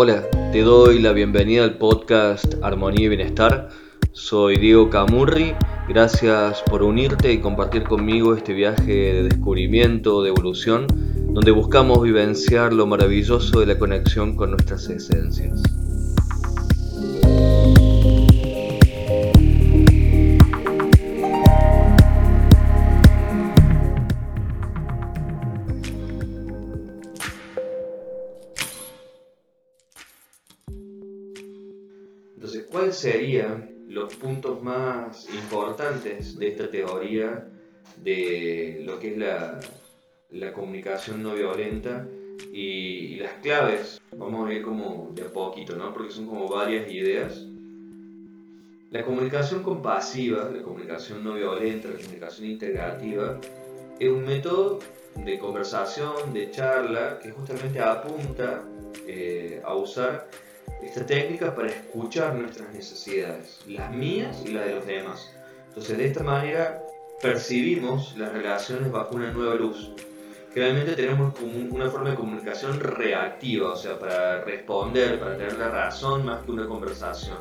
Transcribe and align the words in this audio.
Hola, 0.00 0.22
te 0.52 0.62
doy 0.62 1.00
la 1.00 1.10
bienvenida 1.10 1.64
al 1.64 1.76
podcast 1.76 2.54
Armonía 2.62 3.06
y 3.06 3.08
Bienestar. 3.08 3.68
Soy 4.12 4.56
Diego 4.56 4.90
Camurri. 4.90 5.56
Gracias 5.88 6.62
por 6.62 6.84
unirte 6.84 7.32
y 7.32 7.40
compartir 7.40 7.82
conmigo 7.82 8.32
este 8.36 8.52
viaje 8.52 8.92
de 8.92 9.22
descubrimiento, 9.24 10.22
de 10.22 10.28
evolución, 10.28 10.86
donde 11.34 11.50
buscamos 11.50 12.00
vivenciar 12.00 12.72
lo 12.72 12.86
maravilloso 12.86 13.58
de 13.58 13.66
la 13.66 13.76
conexión 13.76 14.36
con 14.36 14.52
nuestras 14.52 14.88
esencias. 14.88 15.60
Serían 32.98 33.84
los 33.88 34.14
puntos 34.16 34.62
más 34.62 35.28
importantes 35.34 36.38
de 36.38 36.48
esta 36.48 36.70
teoría 36.70 37.48
de 38.02 38.82
lo 38.84 38.98
que 38.98 39.12
es 39.12 39.18
la, 39.18 39.60
la 40.30 40.52
comunicación 40.52 41.22
no 41.22 41.34
violenta 41.34 42.06
y, 42.52 43.16
las 43.16 43.32
claves? 43.42 44.00
Vamos 44.16 44.46
a 44.46 44.48
ver 44.48 44.62
como 44.62 45.10
de 45.14 45.22
a 45.22 45.32
poquito, 45.32 45.76
¿no? 45.76 45.92
Porque 45.92 46.12
son 46.12 46.26
como 46.26 46.48
varias 46.48 46.90
ideas. 46.90 47.44
La 48.90 49.04
comunicación 49.04 49.62
compasiva, 49.62 50.50
la 50.50 50.62
comunicación 50.62 51.24
no 51.24 51.34
violenta, 51.34 51.88
la 51.88 51.96
comunicación 51.96 52.48
integrativa, 52.48 53.38
es 53.98 54.08
un 54.08 54.24
método 54.24 54.78
de 55.16 55.38
conversación, 55.38 56.32
de 56.32 56.50
charla, 56.50 57.18
que 57.18 57.30
justamente 57.30 57.80
apunta 57.80 58.62
eh, 59.06 59.60
a 59.64 59.74
usar 59.74 60.28
esta 60.82 61.04
técnica 61.04 61.54
para 61.54 61.68
escuchar 61.68 62.34
nuestras 62.34 62.72
necesidades, 62.72 63.60
las 63.66 63.90
mías 63.92 64.42
y 64.44 64.52
las 64.52 64.66
de 64.66 64.74
los 64.74 64.86
demás. 64.86 65.32
Entonces 65.68 65.98
de 65.98 66.06
esta 66.06 66.22
manera 66.22 66.82
percibimos 67.20 68.16
las 68.16 68.32
relaciones 68.32 68.90
bajo 68.90 69.16
una 69.16 69.32
nueva 69.32 69.54
luz. 69.54 69.92
Generalmente 70.54 70.94
tenemos 70.94 71.34
una 71.40 71.90
forma 71.90 72.10
de 72.10 72.16
comunicación 72.16 72.80
reactiva, 72.80 73.72
o 73.72 73.76
sea, 73.76 73.98
para 73.98 74.42
responder, 74.44 75.18
para 75.20 75.36
tener 75.36 75.58
la 75.58 75.68
razón 75.68 76.24
más 76.24 76.44
que 76.44 76.50
una 76.50 76.66
conversación, 76.66 77.38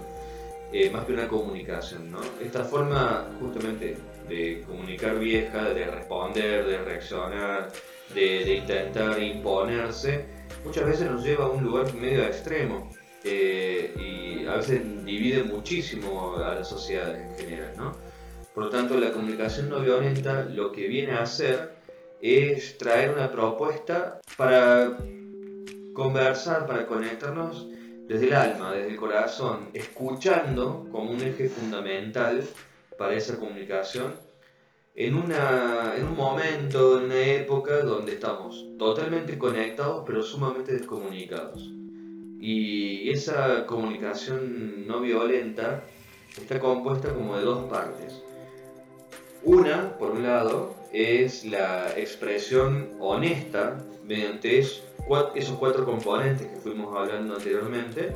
eh, 0.74 0.90
más 0.90 1.06
que 1.06 1.14
una 1.14 1.28
comunicación. 1.28 2.12
¿no? 2.12 2.20
Esta 2.44 2.64
forma 2.64 3.28
justamente 3.40 3.98
de 4.28 4.64
comunicar 4.68 5.18
vieja, 5.20 5.64
de 5.70 5.86
responder, 5.86 6.66
de 6.66 6.78
reaccionar, 6.80 7.72
de, 8.14 8.46
de 8.46 8.56
intentar 8.56 9.22
imponerse, 9.22 10.26
muchas 10.66 10.86
veces 10.86 11.10
nos 11.10 11.24
lleva 11.24 11.46
a 11.46 11.50
un 11.50 11.64
lugar 11.64 11.94
medio 11.94 12.24
extremo 12.24 12.90
eh, 13.24 13.94
y 13.98 14.46
a 14.46 14.58
veces 14.58 14.82
divide 15.06 15.44
muchísimo 15.44 16.36
a 16.38 16.56
la 16.56 16.64
sociedad 16.64 17.16
en 17.16 17.36
general. 17.36 17.74
¿no? 17.78 17.96
Por 18.54 18.66
lo 18.66 18.70
tanto, 18.70 18.98
la 18.98 19.12
comunicación 19.12 19.70
no 19.70 19.80
violenta 19.82 20.46
lo 20.46 20.72
que 20.72 20.88
viene 20.88 21.14
a 21.14 21.22
hacer 21.22 21.76
es 22.22 22.78
traer 22.78 23.12
una 23.12 23.32
propuesta 23.32 24.20
para 24.36 24.98
conversar, 25.94 26.66
para 26.66 26.88
conectarnos 26.88 27.68
desde 28.08 28.28
el 28.28 28.34
alma, 28.34 28.74
desde 28.74 28.90
el 28.90 28.96
corazón, 28.96 29.70
escuchando 29.74 30.88
como 30.92 31.12
un 31.12 31.22
eje 31.22 31.50
fundamental 31.50 32.44
para 32.98 33.14
esa 33.14 33.38
comunicación 33.38 34.16
en, 34.96 35.16
una, 35.16 35.94
en 35.96 36.06
un 36.06 36.16
momento, 36.16 36.98
en 36.98 37.06
una 37.06 37.20
época 37.20 37.82
donde 37.84 38.14
estamos 38.14 38.66
totalmente 38.80 39.38
conectados 39.38 40.04
pero 40.08 40.24
sumamente 40.24 40.74
descomunicados. 40.74 41.70
Y 42.40 43.10
esa 43.10 43.66
comunicación 43.66 44.88
no 44.88 45.02
violenta 45.02 45.84
está 46.38 46.60
compuesta 46.60 47.14
como 47.14 47.36
de 47.38 47.44
dos 47.44 47.70
partes. 47.70 48.22
Una, 49.44 49.98
por 49.98 50.12
un 50.12 50.24
lado, 50.24 50.76
es 50.92 51.46
la 51.46 51.98
expresión 51.98 52.92
honesta 53.00 53.78
mediante 54.06 54.60
esos 54.60 55.58
cuatro 55.60 55.86
componentes 55.86 56.48
que 56.48 56.58
fuimos 56.58 56.96
hablando 56.96 57.36
anteriormente. 57.36 58.16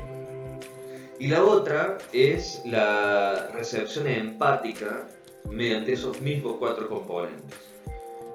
Y 1.20 1.28
la 1.28 1.44
otra 1.44 1.98
es 2.12 2.62
la 2.66 3.50
recepción 3.54 4.08
empática 4.08 5.08
mediante 5.50 5.94
esos 5.94 6.20
mismos 6.22 6.56
cuatro 6.58 6.90
componentes. 6.90 7.60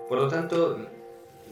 Por 0.09 0.19
lo 0.19 0.29
tanto, 0.29 0.79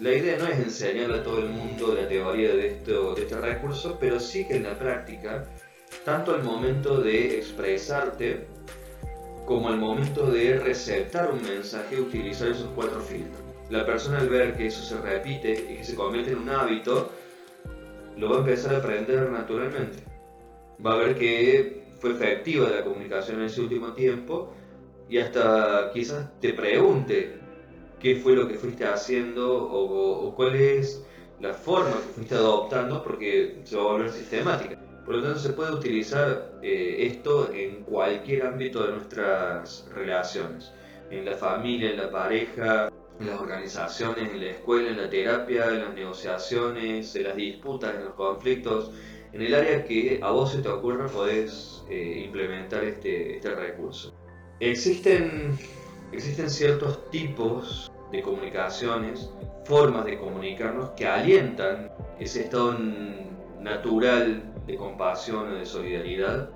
la 0.00 0.12
idea 0.12 0.36
no 0.38 0.48
es 0.48 0.58
enseñarle 0.58 1.18
a 1.18 1.22
todo 1.22 1.38
el 1.38 1.50
mundo 1.50 1.94
la 1.94 2.08
teoría 2.08 2.54
de, 2.54 2.66
esto, 2.66 3.14
de 3.14 3.22
este 3.22 3.40
recurso, 3.40 3.96
pero 4.00 4.18
sí 4.18 4.46
que 4.46 4.56
en 4.56 4.64
la 4.64 4.76
práctica, 4.76 5.46
tanto 6.04 6.34
al 6.34 6.42
momento 6.42 7.00
de 7.00 7.38
expresarte 7.38 8.46
como 9.46 9.68
al 9.68 9.76
momento 9.76 10.30
de 10.30 10.58
receptar 10.58 11.30
un 11.30 11.42
mensaje, 11.42 12.00
utilizar 12.00 12.48
esos 12.48 12.70
cuatro 12.74 13.00
filtros. 13.00 13.40
La 13.70 13.86
persona 13.86 14.18
al 14.18 14.28
ver 14.28 14.56
que 14.56 14.66
eso 14.66 14.82
se 14.82 15.00
repite 15.00 15.52
y 15.52 15.76
que 15.76 15.84
se 15.84 15.94
convierte 15.94 16.32
en 16.32 16.38
un 16.38 16.50
hábito, 16.50 17.10
lo 18.16 18.30
va 18.30 18.36
a 18.36 18.38
empezar 18.40 18.74
a 18.74 18.78
aprender 18.78 19.30
naturalmente. 19.30 20.02
Va 20.84 20.94
a 20.94 20.96
ver 20.96 21.16
que 21.16 21.84
fue 22.00 22.12
efectiva 22.12 22.68
la 22.68 22.82
comunicación 22.82 23.40
en 23.40 23.46
ese 23.46 23.60
último 23.60 23.92
tiempo 23.92 24.52
y 25.08 25.18
hasta 25.18 25.90
quizás 25.92 26.40
te 26.40 26.52
pregunte 26.52 27.43
qué 28.04 28.16
fue 28.16 28.36
lo 28.36 28.46
que 28.46 28.56
fuiste 28.56 28.84
haciendo 28.84 29.50
o, 29.50 30.34
cuál 30.36 30.56
es 30.56 31.02
la 31.40 31.54
forma 31.54 31.92
que 31.92 32.12
fuiste 32.14 32.34
adoptando 32.34 33.02
porque 33.02 33.62
se 33.64 33.76
va 33.76 33.82
a 33.82 33.86
volver 33.86 34.10
sistemática. 34.10 34.78
Por 35.06 35.14
lo 35.16 35.22
tanto, 35.22 35.38
se 35.38 35.54
puede 35.54 35.72
utilizar 35.72 36.52
eh, 36.62 36.96
esto 36.98 37.50
en 37.50 37.82
cualquier 37.84 38.44
ámbito 38.44 38.84
de 38.84 38.92
nuestras 38.92 39.88
relaciones, 39.94 40.70
en 41.10 41.24
la 41.24 41.34
familia, 41.34 41.92
en 41.92 41.96
la 41.96 42.10
pareja, 42.10 42.92
en 43.20 43.26
las 43.26 43.40
organizaciones, 43.40 44.30
en 44.30 44.40
la 44.40 44.50
escuela, 44.50 44.90
en 44.90 44.98
la 44.98 45.08
terapia, 45.08 45.68
en 45.68 45.80
las 45.80 45.94
negociaciones, 45.94 47.16
en 47.16 47.24
las 47.24 47.36
disputas, 47.36 47.94
en 47.94 48.04
los 48.04 48.14
conflictos, 48.14 48.90
en 49.32 49.40
el 49.40 49.54
área 49.54 49.82
que 49.82 50.20
a 50.22 50.30
vos 50.30 50.52
se 50.52 50.60
te 50.60 50.68
ocurra 50.68 51.06
podés 51.06 51.82
eh, 51.88 52.22
implementar 52.26 52.84
este, 52.84 53.36
este 53.36 53.54
recurso. 53.54 54.14
Existen, 54.60 55.58
existen 56.12 56.50
ciertos 56.50 57.10
tipos 57.10 57.90
de 58.10 58.22
comunicaciones, 58.22 59.30
formas 59.64 60.04
de 60.04 60.18
comunicarnos 60.18 60.90
que 60.90 61.06
alientan 61.06 61.90
ese 62.18 62.42
estado 62.42 62.76
natural 63.60 64.42
de 64.66 64.76
compasión 64.76 65.52
o 65.52 65.54
de 65.54 65.66
solidaridad, 65.66 66.50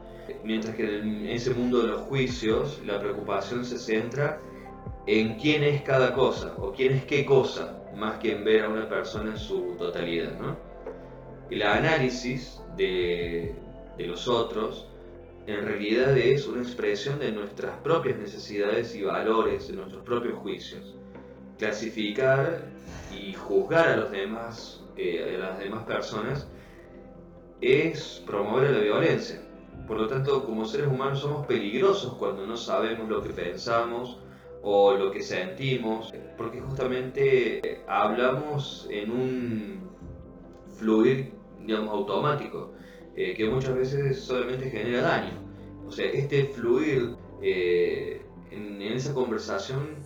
mientras 0.45 0.77
que 0.77 0.99
en 0.99 1.27
ese 1.27 1.55
mundo 1.55 1.81
de 1.83 1.89
los 1.89 2.03
juicios 2.03 2.81
la 2.87 3.01
preocupación 3.01 3.65
se 3.65 3.79
centra 3.79 4.41
en 5.07 5.37
quién 5.37 5.65
es 5.65 5.83
cada 5.83 6.13
cosa 6.13 6.55
o 6.59 6.73
quién 6.73 6.93
es 6.93 7.05
qué 7.05 7.25
cosa, 7.25 7.83
más 7.97 8.19
que 8.19 8.33
en 8.33 8.45
ver 8.45 8.65
a 8.65 8.69
una 8.69 8.89
persona 8.89 9.31
en 9.31 9.39
su 9.39 9.75
totalidad. 9.79 10.33
El 11.51 11.63
análisis 11.63 12.61
de, 12.77 13.55
de 13.97 14.07
los 14.07 14.29
otros 14.29 14.87
en 15.47 15.65
realidad 15.65 16.17
es 16.19 16.47
una 16.47 16.61
expresión 16.61 17.19
de 17.19 17.33
nuestras 17.33 17.79
propias 17.79 18.19
necesidades 18.19 18.95
y 18.95 19.03
valores, 19.03 19.69
de 19.69 19.77
nuestros 19.77 20.05
propios 20.05 20.39
juicios 20.39 20.98
clasificar 21.59 22.63
y 23.13 23.33
juzgar 23.35 23.89
a 23.89 23.97
los 23.97 24.11
demás, 24.11 24.83
eh, 24.97 25.37
a 25.37 25.39
las 25.39 25.59
demás 25.59 25.85
personas, 25.85 26.47
es 27.61 28.23
promover 28.27 28.71
la 28.71 28.79
violencia. 28.79 29.43
Por 29.87 29.99
lo 29.99 30.07
tanto, 30.07 30.45
como 30.45 30.65
seres 30.65 30.89
humanos 30.89 31.21
somos 31.21 31.47
peligrosos 31.47 32.15
cuando 32.15 32.47
no 32.47 32.57
sabemos 32.57 33.09
lo 33.09 33.23
que 33.23 33.31
pensamos 33.31 34.19
o 34.63 34.95
lo 34.95 35.11
que 35.11 35.23
sentimos, 35.23 36.13
porque 36.37 36.61
justamente 36.61 37.83
hablamos 37.87 38.87
en 38.91 39.11
un 39.11 39.91
fluir, 40.77 41.33
digamos, 41.65 41.91
automático, 41.91 42.73
eh, 43.17 43.35
que 43.35 43.49
muchas 43.49 43.75
veces 43.75 44.21
solamente 44.21 44.71
genera 44.71 45.03
daño. 45.03 45.33
O 45.87 45.91
sea, 45.91 46.07
este 46.11 46.45
fluir 46.45 47.17
eh, 47.43 48.23
en 48.51 48.83
esa 48.83 49.15
conversación 49.15 49.97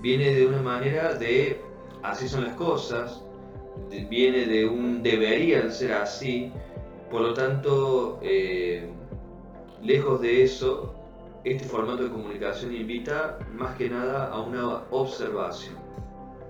viene 0.00 0.32
de 0.34 0.46
una 0.46 0.62
manera 0.62 1.14
de 1.14 1.60
así 2.02 2.28
son 2.28 2.44
las 2.44 2.54
cosas, 2.54 3.22
viene 4.08 4.46
de 4.46 4.66
un 4.66 5.02
deberían 5.02 5.72
ser 5.72 5.92
así, 5.92 6.52
por 7.10 7.22
lo 7.22 7.34
tanto, 7.34 8.18
eh, 8.22 8.88
lejos 9.82 10.20
de 10.20 10.42
eso, 10.42 10.94
este 11.44 11.64
formato 11.64 12.04
de 12.04 12.10
comunicación 12.10 12.74
invita 12.74 13.38
más 13.54 13.76
que 13.76 13.88
nada 13.88 14.26
a 14.26 14.40
una 14.40 14.82
observación. 14.90 15.76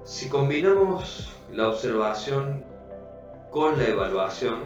Si 0.04 0.28
combinamos 0.28 1.32
la 1.52 1.68
observación 1.68 2.64
con 3.50 3.78
la 3.78 3.88
evaluación, 3.88 4.58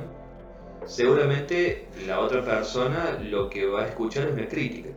seguramente 0.87 1.89
la 2.07 2.21
otra 2.21 2.43
persona 2.43 3.19
lo 3.23 3.51
que 3.51 3.67
va 3.67 3.83
a 3.83 3.87
escuchar 3.89 4.29
es 4.29 4.33
una 4.33 4.49
crítica. 4.49 4.91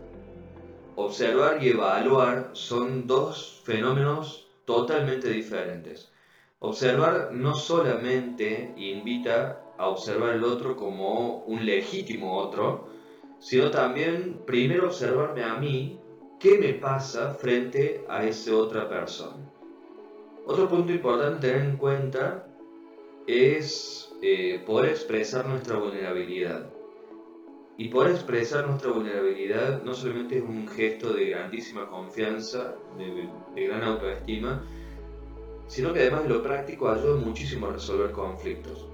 Observar 0.98 1.62
y 1.62 1.70
evaluar 1.70 2.52
son 2.54 3.06
dos 3.06 3.62
fenómenos 3.66 4.48
totalmente 4.64 5.30
diferentes. 5.30 6.12
Observar 6.60 7.32
no 7.34 7.54
solamente 7.54 8.74
invita 8.78 9.62
a 9.78 9.90
observar 9.90 10.36
el 10.36 10.44
otro 10.46 10.78
como 10.78 11.44
un 11.46 11.66
legítimo 11.66 12.38
otro, 12.38 12.88
sino 13.40 13.70
también 13.72 14.42
primero 14.46 14.88
observarme 14.88 15.44
a 15.44 15.56
mí 15.56 16.00
qué 16.40 16.58
me 16.58 16.74
pasa 16.74 17.34
frente 17.34 18.06
a 18.08 18.26
esa 18.26 18.56
otra 18.56 18.88
persona. 18.88 19.52
Otro 20.46 20.70
punto 20.70 20.94
importante 20.94 21.48
tener 21.48 21.66
en 21.66 21.78
cuenta 21.78 22.48
es 23.28 24.14
eh, 24.22 24.64
poder 24.66 24.92
expresar 24.92 25.46
nuestra 25.46 25.78
vulnerabilidad. 25.78 26.70
Y 27.78 27.90
poder 27.90 28.12
expresar 28.12 28.68
nuestra 28.68 28.92
vulnerabilidad 28.92 29.84
no 29.84 29.94
solamente 29.94 30.38
es 30.38 30.44
un 30.44 30.68
gesto 30.68 31.14
de 31.14 31.30
grandísima 31.30 31.90
confianza, 31.90 32.76
de, 32.98 33.30
de 33.54 33.68
gran 33.68 33.84
autoestima, 33.84 34.64
sino 35.68 35.92
que 35.94 36.02
además 36.02 36.28
lo 36.28 36.42
práctico 36.42 36.90
ayuda 36.90 37.18
muchísimo 37.18 37.68
a 37.68 37.74
resolver 37.74 38.12
conflictos, 38.12 38.88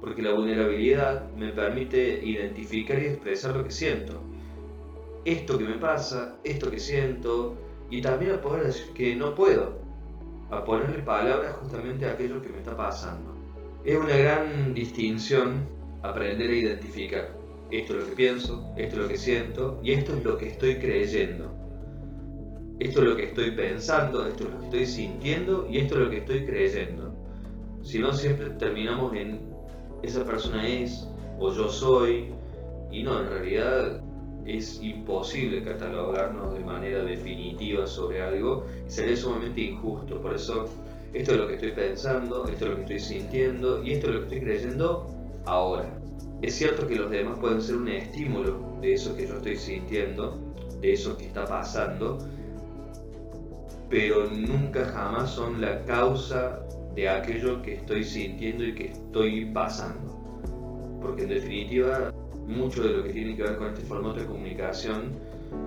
porque 0.00 0.22
la 0.22 0.32
vulnerabilidad 0.32 1.30
me 1.34 1.52
permite 1.52 2.20
identificar 2.24 3.00
y 3.00 3.06
expresar 3.06 3.54
lo 3.56 3.64
que 3.64 3.70
siento. 3.70 4.20
Esto 5.24 5.56
que 5.56 5.64
me 5.64 5.76
pasa, 5.76 6.36
esto 6.44 6.70
que 6.70 6.80
siento, 6.80 7.56
y 7.90 8.02
también 8.02 8.32
a 8.32 8.40
poder 8.40 8.64
decir 8.64 8.92
que 8.94 9.14
no 9.14 9.34
puedo, 9.34 9.78
a 10.50 10.64
ponerle 10.64 11.02
palabras 11.02 11.54
justamente 11.56 12.06
a 12.06 12.12
aquello 12.12 12.42
que 12.42 12.48
me 12.48 12.58
está 12.58 12.76
pasando. 12.76 13.34
Es 13.84 13.96
una 13.96 14.16
gran 14.16 14.74
distinción 14.74 15.66
aprender 16.02 16.50
a 16.50 16.54
identificar. 16.54 17.43
Esto 17.74 17.94
es 17.94 18.00
lo 18.00 18.06
que 18.06 18.14
pienso, 18.14 18.72
esto 18.76 18.96
es 18.96 19.02
lo 19.02 19.08
que 19.08 19.16
siento 19.16 19.80
y 19.82 19.90
esto 19.90 20.14
es 20.14 20.24
lo 20.24 20.38
que 20.38 20.46
estoy 20.50 20.76
creyendo. 20.76 21.50
Esto 22.78 23.02
es 23.02 23.08
lo 23.08 23.16
que 23.16 23.24
estoy 23.24 23.50
pensando, 23.50 24.24
esto 24.28 24.44
es 24.44 24.50
lo 24.50 24.58
que 24.60 24.64
estoy 24.66 24.86
sintiendo 24.86 25.66
y 25.68 25.78
esto 25.78 25.94
es 25.94 26.00
lo 26.02 26.10
que 26.10 26.18
estoy 26.18 26.46
creyendo. 26.46 27.12
Si 27.82 27.98
no, 27.98 28.12
siempre 28.12 28.50
terminamos 28.50 29.14
en 29.14 29.40
esa 30.04 30.24
persona 30.24 30.68
es 30.68 31.08
o 31.40 31.52
yo 31.52 31.68
soy 31.68 32.32
y 32.92 33.02
no, 33.02 33.20
en 33.20 33.28
realidad 33.28 34.00
es 34.46 34.80
imposible 34.80 35.64
catalogarnos 35.64 36.54
de 36.54 36.60
manera 36.60 37.02
definitiva 37.02 37.88
sobre 37.88 38.22
algo 38.22 38.66
y 38.86 38.90
sería 38.90 39.16
sumamente 39.16 39.62
injusto. 39.62 40.20
Por 40.20 40.34
eso, 40.34 40.66
esto 41.12 41.32
es 41.32 41.38
lo 41.38 41.48
que 41.48 41.54
estoy 41.54 41.72
pensando, 41.72 42.44
esto 42.46 42.66
es 42.66 42.70
lo 42.70 42.76
que 42.76 42.82
estoy 42.82 43.00
sintiendo 43.00 43.82
y 43.82 43.94
esto 43.94 44.10
es 44.10 44.14
lo 44.14 44.20
que 44.20 44.36
estoy 44.36 44.40
creyendo 44.42 45.06
ahora. 45.44 46.03
Es 46.44 46.56
cierto 46.56 46.86
que 46.86 46.96
los 46.96 47.10
demás 47.10 47.38
pueden 47.38 47.62
ser 47.62 47.76
un 47.76 47.88
estímulo 47.88 48.76
de 48.82 48.92
eso 48.92 49.16
que 49.16 49.26
yo 49.26 49.36
estoy 49.36 49.56
sintiendo, 49.56 50.38
de 50.78 50.92
eso 50.92 51.16
que 51.16 51.24
está 51.24 51.46
pasando, 51.46 52.18
pero 53.88 54.28
nunca 54.28 54.84
jamás 54.84 55.30
son 55.30 55.62
la 55.62 55.82
causa 55.86 56.60
de 56.94 57.08
aquello 57.08 57.62
que 57.62 57.76
estoy 57.76 58.04
sintiendo 58.04 58.62
y 58.62 58.74
que 58.74 58.88
estoy 58.88 59.46
pasando. 59.46 61.00
Porque 61.00 61.22
en 61.22 61.30
definitiva 61.30 62.12
mucho 62.46 62.82
de 62.82 62.90
lo 62.90 63.04
que 63.04 63.14
tiene 63.14 63.34
que 63.36 63.42
ver 63.42 63.56
con 63.56 63.68
este 63.68 63.80
formato 63.86 64.20
de 64.20 64.26
comunicación 64.26 65.18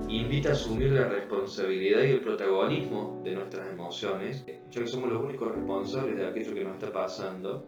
invita 0.07 0.49
a 0.49 0.51
asumir 0.51 0.91
la 0.91 1.07
responsabilidad 1.07 2.03
y 2.03 2.11
el 2.11 2.21
protagonismo 2.21 3.19
de 3.23 3.33
nuestras 3.33 3.67
emociones, 3.73 4.45
ya 4.45 4.81
que 4.81 4.87
somos 4.87 5.11
los 5.11 5.23
únicos 5.23 5.55
responsables 5.55 6.17
de 6.17 6.27
aquello 6.27 6.53
que 6.53 6.63
nos 6.63 6.73
está 6.75 6.93
pasando, 6.93 7.65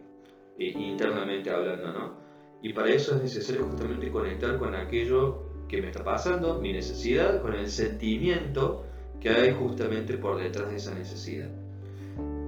eh, 0.56 0.72
internamente 0.76 1.50
hablando, 1.50 1.92
¿no? 1.92 2.19
Y 2.62 2.72
para 2.72 2.90
eso 2.90 3.16
es 3.16 3.22
necesario 3.22 3.64
justamente 3.64 4.10
conectar 4.10 4.58
con 4.58 4.74
aquello 4.74 5.50
que 5.68 5.80
me 5.80 5.88
está 5.88 6.04
pasando, 6.04 6.60
mi 6.60 6.72
necesidad, 6.72 7.40
con 7.40 7.54
el 7.54 7.68
sentimiento 7.68 8.84
que 9.20 9.30
hay 9.30 9.52
justamente 9.52 10.18
por 10.18 10.38
detrás 10.38 10.70
de 10.70 10.76
esa 10.76 10.94
necesidad. 10.94 11.50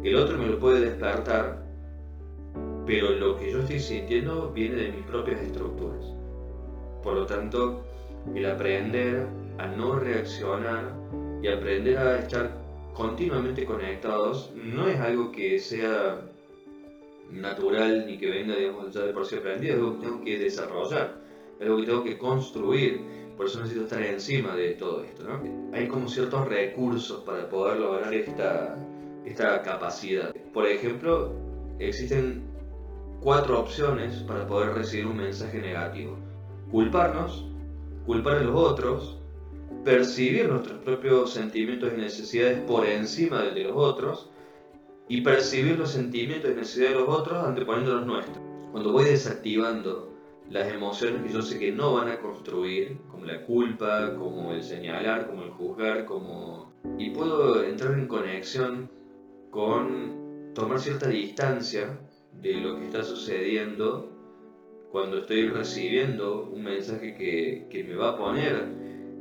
El 0.03 0.17
otro 0.17 0.37
me 0.37 0.47
lo 0.47 0.59
puede 0.59 0.81
despertar, 0.81 1.65
pero 2.85 3.11
lo 3.11 3.39
que 3.39 3.53
yo 3.53 3.61
estoy 3.61 3.79
sintiendo 3.79 4.51
viene 4.51 4.77
de 4.77 4.93
mis 4.93 5.05
propias 5.07 5.41
estructuras. 5.41 6.05
Por 7.03 7.15
lo 7.15 7.27
tanto, 7.27 7.85
el 8.35 8.45
aprender 8.47 9.27
a 9.59 9.67
no 9.67 9.99
reaccionar 9.99 10.93
y 11.43 11.49
aprender 11.49 11.99
a 11.99 12.19
estar 12.19 12.61
continuamente 12.95 13.65
conectados 13.65 14.53
no 14.55 14.89
es 14.89 14.99
algo 14.99 15.31
que 15.33 15.59
sea 15.59 16.21
natural 17.33 18.07
ni 18.07 18.19
que 18.19 18.31
venga, 18.31 18.55
digamos, 18.55 18.93
ya 18.93 19.03
de 19.03 19.13
por 19.13 19.27
sí 19.27 19.37
aprendido, 19.37 19.75
es 19.75 19.81
algo 19.81 19.99
que 19.99 20.07
tengo 20.07 20.25
que 20.25 20.39
desarrollar, 20.39 21.21
es 21.59 21.67
algo 21.67 21.79
que 21.79 21.87
tengo 21.87 22.05
que 22.05 22.19
construir, 22.19 23.01
por 23.37 23.47
eso 23.47 23.61
necesito 23.61 23.85
estar 23.85 24.03
encima 24.03 24.55
de 24.55 24.73
todo 24.75 25.03
esto, 25.03 25.25
¿no? 25.25 25.43
Hay 25.73 25.89
como 25.89 26.09
ciertos 26.09 26.47
recursos 26.49 27.23
para 27.25 27.49
poder 27.49 27.79
lograr 27.81 28.13
esta, 28.13 28.77
esta 29.25 29.63
capacidad. 29.63 30.35
Por 30.53 30.67
ejemplo, 30.67 31.33
existen 31.79 32.43
cuatro 33.21 33.61
opciones 33.61 34.17
para 34.25 34.47
poder 34.47 34.75
recibir 34.75 35.07
un 35.07 35.17
mensaje 35.17 35.61
negativo 35.61 36.19
culparnos, 36.73 37.45
culpar 38.07 38.39
a 38.39 38.43
los 38.43 38.57
otros, 38.57 39.19
percibir 39.85 40.49
nuestros 40.49 40.79
propios 40.79 41.35
sentimientos 41.35 41.93
y 41.95 42.01
necesidades 42.01 42.61
por 42.61 42.87
encima 42.87 43.43
de 43.43 43.65
los 43.65 43.77
otros 43.77 44.31
y 45.13 45.21
percibir 45.21 45.79
los 45.79 45.91
sentimientos 45.91 46.51
y 46.51 46.55
necesidades 46.55 46.95
de 46.95 47.01
los 47.01 47.09
otros 47.11 47.45
anteponiendo 47.45 47.97
los 47.97 48.07
nuestros. 48.07 48.39
Cuando 48.71 48.93
voy 48.93 49.05
desactivando 49.05 50.11
las 50.49 50.73
emociones 50.73 51.21
que 51.21 51.35
yo 51.35 51.43
sé 51.43 51.59
que 51.59 51.71
no 51.71 51.93
van 51.93 52.09
a 52.09 52.19
construir, 52.19 52.97
como 53.11 53.27
la 53.27 53.45
culpa, 53.45 54.15
como 54.17 54.55
el 54.55 54.63
señalar, 54.63 55.27
como 55.27 55.43
el 55.43 55.51
juzgar, 55.51 56.07
como... 56.07 56.73
y 56.99 57.11
puedo 57.11 57.63
entrar 57.63 57.93
en 57.93 58.09
conexión 58.09 58.91
con 59.51 60.55
tomar 60.55 60.81
cierta 60.81 61.11
distancia 61.11 62.01
de 62.41 62.55
lo 62.55 62.79
que 62.79 62.87
está 62.87 63.03
sucediendo 63.05 64.09
cuando 64.91 65.19
estoy 65.19 65.47
recibiendo 65.49 66.49
un 66.51 66.65
mensaje 66.65 67.15
que, 67.15 67.67
que, 67.69 67.85
me 67.85 67.97
va 67.97 68.13
a 68.13 68.17
poner 68.17 68.67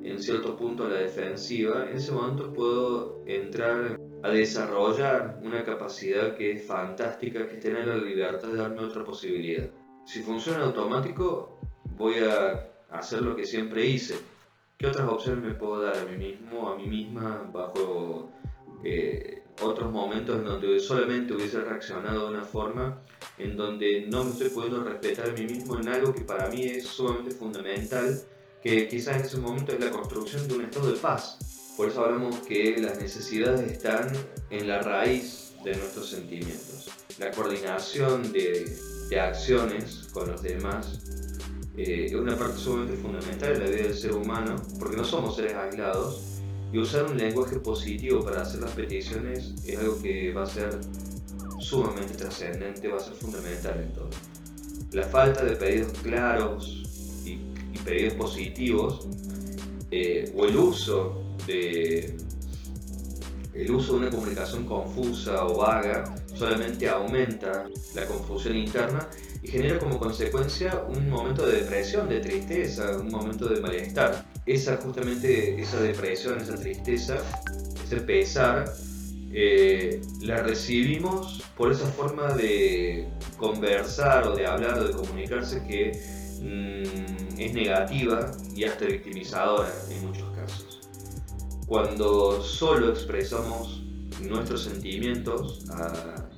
en 0.04 0.20
cierto 0.20 0.56
punto 0.56 0.86
a 0.86 0.90
la 0.90 1.00
defensiva, 1.00 1.90
en 1.90 1.98
ese 1.98 2.14
momento 2.14 2.54
puedo 2.54 3.22
entrar 3.26 4.00
a 4.24 4.30
desarrollar 4.30 5.40
una 5.44 5.64
capacidad 5.64 6.36
que 6.36 6.52
es 6.52 6.66
fantástica, 6.66 7.48
que 7.48 7.56
es 7.56 7.60
tener 7.60 7.88
la 7.88 7.98
libertad 7.98 8.50
de 8.50 8.58
darme 8.58 8.82
otra 8.82 9.04
posibilidad. 9.04 9.70
Si 10.06 10.22
funciona 10.22 10.64
automático, 10.64 11.60
voy 11.98 12.16
a 12.20 12.70
hacer 12.90 13.22
lo 13.22 13.36
que 13.36 13.46
siempre 13.46 13.86
hice. 13.86 14.16
¿Qué 14.78 14.88
otras 14.88 15.08
opciones 15.10 15.44
me 15.44 15.54
puedo 15.54 15.82
dar 15.82 15.98
a 15.98 16.06
mí 16.06 16.18
mismo, 16.18 16.70
a 16.70 16.76
mí 16.76 16.88
misma, 16.88 17.50
bajo 17.52 18.32
eh, 18.84 19.44
otros 19.62 19.92
momentos 19.92 20.38
en 20.38 20.46
donde 20.46 20.80
solamente 20.80 21.34
hubiese 21.34 21.62
reaccionado 21.62 22.30
de 22.30 22.36
una 22.36 22.44
forma 22.44 23.02
en 23.38 23.56
donde 23.56 24.08
no 24.08 24.24
me 24.24 24.32
estoy 24.32 24.50
pudiendo 24.50 24.84
respetar 24.84 25.30
a 25.30 25.34
mí 25.34 25.46
mismo 25.46 25.80
en 25.80 25.88
algo 25.88 26.14
que 26.14 26.22
para 26.22 26.48
mí 26.48 26.64
es 26.64 26.86
sumamente 26.88 27.32
fundamental, 27.32 28.22
que 28.62 28.88
quizás 28.88 29.18
en 29.18 29.22
ese 29.24 29.38
momento 29.38 29.72
es 29.72 29.80
la 29.80 29.92
construcción 29.92 30.48
de 30.48 30.56
un 30.56 30.62
estado 30.64 30.92
de 30.92 30.98
paz. 30.98 31.51
Por 31.78 31.90
eso 31.90 32.04
hablamos 32.04 32.36
que 32.48 32.78
las 32.78 33.00
necesidades 33.00 33.72
están 33.72 34.12
en 34.50 34.68
la 34.68 34.82
raíz 34.82 35.54
de 35.64 35.76
nuestros 35.76 36.10
sentimientos. 36.10 36.90
La 37.18 37.32
coordinación 37.32 38.32
de, 38.32 38.76
de 39.10 39.20
acciones 39.20 40.08
con 40.12 40.30
los 40.30 40.42
demás 40.42 41.00
eh, 41.78 42.06
es 42.06 42.14
una 42.14 42.38
parte 42.38 42.58
sumamente 42.58 42.98
fundamental 42.98 43.54
de 43.54 43.60
la 43.60 43.70
vida 43.70 43.84
del 43.84 43.98
ser 43.98 44.14
humano, 44.14 44.56
porque 44.80 44.98
no 44.98 45.06
somos 45.06 45.36
seres 45.36 45.54
aislados, 45.54 46.22
y 46.74 46.80
usar 46.80 47.06
un 47.06 47.18
lenguaje 47.18 47.58
positivo 47.60 48.24
para 48.24 48.42
hacer 48.42 48.62
las 48.62 48.72
peticiones 48.72 49.54
es 49.66 49.78
algo 49.78 50.02
que 50.02 50.34
va 50.34 50.44
a 50.44 50.46
ser 50.46 50.80
sumamente 51.60 52.14
trascendente, 52.16 52.88
va 52.88 52.98
a 52.98 53.00
ser 53.00 53.14
fundamental 53.14 53.80
en 53.80 53.94
todo. 53.94 54.10
La 54.92 55.04
falta 55.04 55.44
de 55.44 55.56
pedidos 55.56 55.98
claros 56.00 57.22
y, 57.26 57.40
pedidos 57.84 58.14
positivos 58.14 59.08
eh, 59.90 60.32
o 60.36 60.46
el 60.46 60.56
uso 60.56 61.31
de 61.48 62.18
el 63.54 63.72
uso 63.72 63.94
de 63.94 64.00
una 64.00 64.10
comunicación 64.10 64.66
confusa 64.66 65.46
o 65.46 65.58
vaga 65.58 66.16
solamente 66.34 66.88
aumenta 66.88 67.66
la 67.94 68.06
confusión 68.06 68.56
interna 68.56 69.08
y 69.44 69.48
genera 69.48 69.80
como 69.80 70.00
consecuencia 70.00 70.84
un 70.88 71.10
momento 71.10 71.46
de 71.46 71.62
depresión, 71.62 72.08
de 72.08 72.20
tristeza, 72.20 72.98
un 72.98 73.10
momento 73.10 73.48
de 73.48 73.60
malestar. 73.60 74.26
Esa 74.46 74.78
justamente 74.78 75.62
esa 75.62 75.82
depresión, 75.82 76.40
esa 76.40 76.56
tristeza, 76.56 77.18
ese 77.84 77.98
pesar 78.02 78.72
eh, 79.34 80.02
la 80.22 80.44
recibimos 80.44 81.44
por 81.56 81.72
esa 81.72 81.88
forma 81.88 82.34
de 82.34 83.08
conversar 83.38 84.28
o 84.28 84.36
de 84.36 84.46
hablar 84.46 84.80
o 84.80 84.88
de 84.88 84.94
comunicarse 84.94 85.64
que 85.64 85.92
mm, 86.42 87.40
es 87.40 87.54
negativa 87.54 88.32
y 88.56 88.64
hasta 88.64 88.86
victimizadora. 88.86 89.72
Cuando 91.72 92.42
solo 92.42 92.90
expresamos 92.90 93.82
nuestros 94.20 94.64
sentimientos 94.64 95.66
a, 95.70 96.30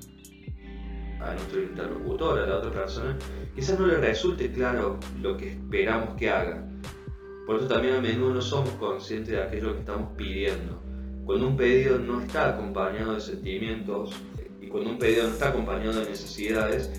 nuestro 1.34 1.64
interlocutor, 1.64 2.38
a 2.38 2.46
la 2.46 2.58
otra 2.60 2.70
persona, 2.70 3.18
quizás 3.56 3.80
no 3.80 3.88
le 3.88 3.98
resulte 3.98 4.52
claro 4.52 5.00
lo 5.24 5.36
que 5.36 5.54
esperamos 5.54 6.16
que 6.20 6.30
haga. 6.30 6.70
Por 7.48 7.56
eso 7.56 7.68
también 7.68 7.96
a 7.96 8.02
menudo 8.02 8.36
no 8.36 8.42
somos 8.44 8.70
conscientes 8.74 9.30
de 9.30 9.42
aquello 9.42 9.74
que 9.74 9.80
estamos 9.80 10.12
pidiendo 10.16 10.80
cuando 11.26 11.48
un 11.48 11.58
pedido 11.58 11.98
no 11.98 12.22
está 12.22 12.50
acompañado 12.50 13.16
de 13.16 13.22
sentimientos 13.22 14.12
y 14.62 14.68
cuando 14.68 14.92
un 14.92 15.00
pedido 15.00 15.24
no 15.24 15.34
está 15.34 15.50
acompañado 15.50 16.00
de 16.00 16.12
necesidades, 16.12 16.92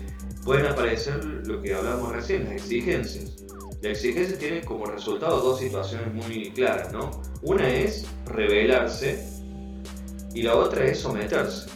pueden 0.43 0.65
aparecer 0.65 1.23
lo 1.47 1.61
que 1.61 1.73
hablábamos 1.73 2.11
recién, 2.11 2.43
las 2.43 2.55
exigencias. 2.55 3.44
La 3.81 3.89
exigencia 3.89 4.37
tiene 4.37 4.61
como 4.61 4.85
resultado 4.85 5.39
dos 5.41 5.59
situaciones 5.59 6.13
muy 6.13 6.51
claras, 6.51 6.91
¿no? 6.91 7.11
Una 7.43 7.69
es 7.69 8.05
rebelarse 8.25 9.27
y 10.33 10.41
la 10.41 10.55
otra 10.55 10.85
es 10.85 10.99
someterse. 10.99 11.69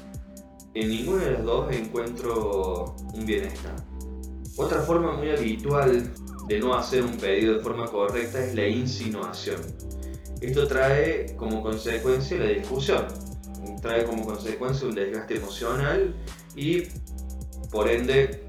En 0.73 0.89
ninguna 0.89 1.25
de 1.25 1.31
las 1.31 1.43
dos 1.43 1.71
encuentro 1.71 2.95
un 3.13 3.25
bienestar. 3.25 3.75
Otra 4.55 4.81
forma 4.81 5.13
muy 5.13 5.29
habitual 5.29 6.11
de 6.47 6.59
no 6.59 6.73
hacer 6.73 7.03
un 7.03 7.17
pedido 7.17 7.55
de 7.55 7.59
forma 7.59 7.85
correcta 7.87 8.43
es 8.43 8.55
la 8.55 8.67
insinuación. 8.67 9.61
Esto 10.41 10.67
trae 10.67 11.35
como 11.35 11.61
consecuencia 11.61 12.37
la 12.37 12.45
discusión, 12.45 13.05
trae 13.81 14.03
como 14.05 14.25
consecuencia 14.25 14.87
un 14.87 14.95
desgaste 14.95 15.37
emocional 15.37 16.15
y 16.55 16.83
por 17.71 17.89
ende 17.89 18.43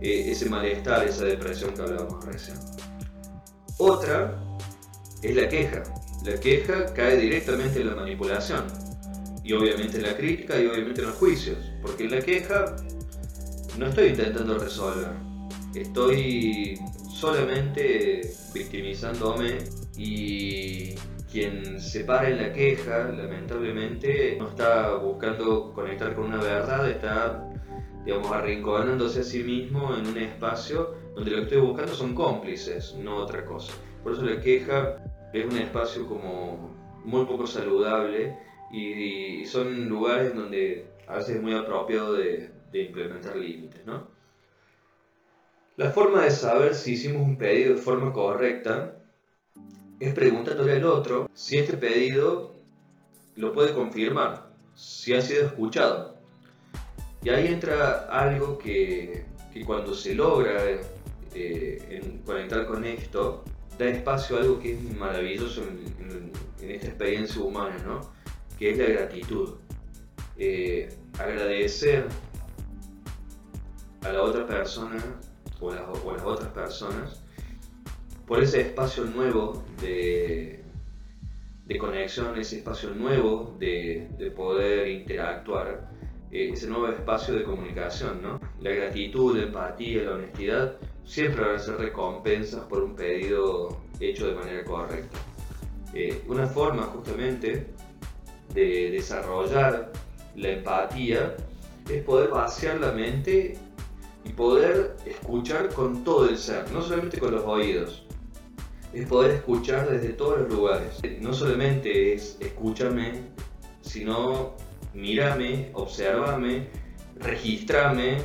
eh, 0.00 0.30
ese 0.30 0.48
malestar, 0.48 1.06
esa 1.06 1.24
depresión 1.24 1.74
que 1.74 1.82
hablábamos 1.82 2.24
recién. 2.24 2.73
Otra 3.78 4.40
es 5.22 5.34
la 5.34 5.48
queja. 5.48 5.82
La 6.24 6.38
queja 6.38 6.92
cae 6.94 7.16
directamente 7.16 7.80
en 7.80 7.88
la 7.88 7.96
manipulación 7.96 8.64
y 9.42 9.52
obviamente 9.52 9.98
en 9.98 10.04
la 10.04 10.16
crítica 10.16 10.58
y 10.58 10.66
obviamente 10.66 11.02
en 11.02 11.08
los 11.08 11.16
juicios, 11.16 11.58
porque 11.82 12.04
en 12.04 12.12
la 12.12 12.20
queja 12.20 12.76
no 13.78 13.86
estoy 13.86 14.08
intentando 14.08 14.58
resolver, 14.58 15.10
estoy 15.74 16.78
solamente 17.10 18.32
victimizándome 18.54 19.58
y 19.96 20.94
quien 21.30 21.80
se 21.80 22.04
para 22.04 22.30
en 22.30 22.38
la 22.38 22.52
queja, 22.52 23.08
lamentablemente, 23.08 24.36
no 24.38 24.50
está 24.50 24.94
buscando 24.94 25.72
conectar 25.72 26.14
con 26.14 26.26
una 26.26 26.40
verdad, 26.40 26.88
está, 26.88 27.53
digamos, 28.04 28.30
arrinconándose 28.32 29.20
a 29.20 29.24
sí 29.24 29.42
mismo 29.42 29.94
en 29.94 30.06
un 30.06 30.18
espacio 30.18 30.94
donde 31.14 31.30
lo 31.30 31.36
que 31.38 31.42
estoy 31.44 31.60
buscando 31.60 31.94
son 31.94 32.14
cómplices, 32.14 32.94
no 32.94 33.16
otra 33.16 33.44
cosa. 33.44 33.72
Por 34.02 34.12
eso 34.12 34.22
la 34.22 34.40
queja 34.40 35.02
es 35.32 35.44
un 35.44 35.56
espacio 35.56 36.06
como 36.06 36.74
muy 37.04 37.24
poco 37.24 37.46
saludable 37.46 38.36
y, 38.70 39.44
son 39.46 39.88
lugares 39.88 40.34
donde 40.34 40.86
a 41.06 41.16
veces 41.16 41.36
es 41.36 41.42
muy 41.42 41.54
apropiado 41.54 42.14
de, 42.14 42.50
implementar 42.72 43.36
límites. 43.36 43.82
La 45.76 45.90
forma 45.90 46.24
de 46.24 46.30
saber 46.30 46.74
si 46.74 46.94
hicimos 46.94 47.22
un 47.22 47.38
pedido 47.38 47.74
de 47.74 47.80
forma 47.80 48.12
correcta 48.12 48.96
es 50.00 50.12
preguntándole 50.12 50.72
al 50.72 50.84
otro 50.84 51.28
si 51.34 51.58
este 51.58 51.76
pedido 51.76 52.56
lo 53.36 53.52
puede 53.52 53.72
confirmar, 53.72 54.50
si 54.74 55.14
ha 55.14 55.20
sido 55.20 55.46
escuchado. 55.46 56.13
Y 57.24 57.30
ahí 57.30 57.46
entra 57.46 58.06
algo 58.10 58.58
que, 58.58 59.24
que 59.52 59.64
cuando 59.64 59.94
se 59.94 60.14
logra 60.14 60.60
eh, 61.34 62.20
conectar 62.26 62.66
con 62.66 62.84
esto, 62.84 63.44
da 63.78 63.88
espacio 63.88 64.36
a 64.36 64.40
algo 64.40 64.60
que 64.60 64.74
es 64.74 64.96
maravilloso 64.96 65.62
en, 65.62 66.30
esta 66.60 66.86
experiencia 66.86 67.42
humana, 67.42 67.76
¿no? 67.84 68.00
que 68.58 68.70
es 68.70 68.78
la 68.78 68.86
gratitud. 68.86 69.54
Eh, 70.36 70.94
agradecer 71.18 72.06
a 74.02 74.12
la 74.12 74.22
otra 74.22 74.46
persona 74.46 75.02
o, 75.60 75.68
o 75.68 76.10
a 76.10 76.16
las 76.16 76.24
otras 76.24 76.48
personas 76.52 77.24
por 78.26 78.42
ese 78.42 78.62
espacio 78.62 79.04
nuevo 79.04 79.64
de, 79.80 80.62
de 81.66 81.78
conexión, 81.78 82.38
ese 82.38 82.58
espacio 82.58 82.90
nuevo 82.90 83.56
de, 83.58 84.08
de 84.18 84.30
poder 84.30 84.88
interactuar, 84.88 85.90
ese 86.34 86.66
nuevo 86.66 86.88
espacio 86.88 87.34
de 87.34 87.44
comunicación. 87.44 88.20
La 88.60 88.70
gratitud, 88.70 89.36
la 89.36 89.44
empatía, 89.44 90.02
la 90.02 90.14
honestidad 90.14 90.76
siempre 91.04 91.44
van 91.44 91.56
a 91.56 91.58
ser 91.58 91.76
recompensas 91.76 92.64
por 92.64 92.82
un 92.82 92.94
pedido 92.94 93.80
hecho 94.00 94.26
de 94.26 94.34
manera 94.34 94.64
correcta. 94.64 95.18
Eh, 95.94 96.22
una 96.26 96.46
forma 96.46 96.82
justamente 96.82 97.68
de 98.52 98.90
desarrollar 98.90 99.92
la 100.34 100.48
empatía 100.48 101.36
es 101.88 102.02
poder 102.02 102.30
vaciar 102.30 102.80
la 102.80 102.92
mente 102.92 103.56
y 104.24 104.32
poder 104.32 104.96
escuchar 105.06 105.72
con 105.72 106.02
todo 106.02 106.28
el 106.28 106.36
ser, 106.36 106.70
no 106.72 106.82
solamente 106.82 107.18
con 107.18 107.32
los 107.32 107.44
oídos 107.44 108.04
es 108.94 109.08
poder 109.08 109.32
escuchar 109.32 109.90
desde 109.90 110.10
todos 110.10 110.40
los 110.40 110.48
lugares. 110.50 111.00
No 111.20 111.32
solamente 111.32 112.14
es 112.14 112.38
escúchame, 112.40 113.22
sino 113.82 114.54
mírame, 114.94 115.70
observame, 115.74 116.68
registrame, 117.16 118.18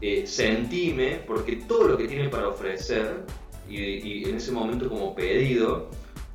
eh, 0.00 0.26
sentime, 0.26 1.22
porque 1.26 1.56
todo 1.56 1.88
lo 1.88 1.96
que 1.96 2.08
tiene 2.08 2.28
para 2.28 2.48
ofrecer, 2.48 3.24
y, 3.68 4.28
en 4.28 4.36
ese 4.36 4.52
momento 4.52 4.88
como 4.88 5.14
pedido, 5.14 5.90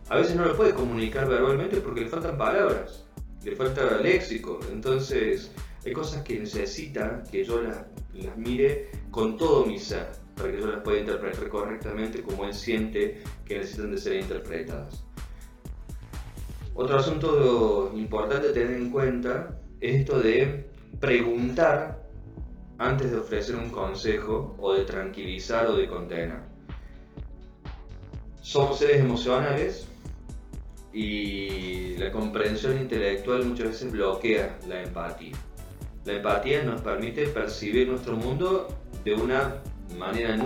a 0.09 0.17
veces 0.17 0.35
no 0.35 0.45
lo 0.45 0.55
puede 0.55 0.73
comunicar 0.73 1.27
verbalmente 1.27 1.77
porque 1.77 2.01
le 2.01 2.07
faltan 2.07 2.37
palabras, 2.37 3.05
le 3.43 3.55
falta 3.55 3.97
léxico. 3.97 4.59
Entonces, 4.71 5.51
hay 5.85 5.93
cosas 5.93 6.23
que 6.23 6.39
necesita 6.39 7.23
que 7.31 7.43
yo 7.43 7.61
las, 7.61 7.85
las 8.13 8.37
mire 8.37 8.89
con 9.11 9.37
todo 9.37 9.65
mi 9.65 9.79
ser 9.79 10.07
para 10.35 10.51
que 10.51 10.59
yo 10.59 10.67
las 10.67 10.81
pueda 10.81 10.99
interpretar 10.99 11.47
correctamente 11.49 12.21
como 12.21 12.45
él 12.45 12.53
siente 12.53 13.21
que 13.45 13.57
necesitan 13.57 13.91
de 13.91 13.97
ser 13.97 14.15
interpretadas. 14.19 15.03
Otro 16.73 16.97
asunto 16.97 17.91
importante 17.95 18.49
a 18.49 18.53
tener 18.53 18.75
en 18.75 18.89
cuenta 18.89 19.57
es 19.89 20.01
esto 20.01 20.19
de 20.19 20.65
preguntar 20.99 22.03
antes 22.77 23.11
de 23.11 23.17
ofrecer 23.17 23.55
un 23.55 23.69
consejo 23.69 24.55
o 24.59 24.73
de 24.73 24.83
tranquilizar 24.83 25.67
o 25.67 25.75
de 25.75 25.87
contener. 25.87 26.39
Somos 28.41 28.79
seres 28.79 28.99
emocionales 28.99 29.87
y 30.93 31.97
la 31.97 32.11
comprensión 32.11 32.77
intelectual 32.79 33.45
muchas 33.45 33.67
veces 33.67 33.91
bloquea 33.91 34.57
la 34.67 34.83
empatía. 34.83 35.35
La 36.05 36.13
empatía 36.13 36.63
nos 36.63 36.81
permite 36.81 37.27
percibir 37.27 37.87
nuestro 37.87 38.15
mundo 38.15 38.67
de 39.03 39.13
una 39.13 39.55
manera 39.97 40.37